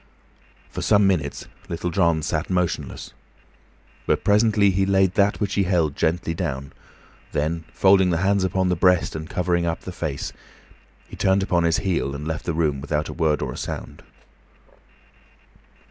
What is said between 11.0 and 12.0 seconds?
he turned upon his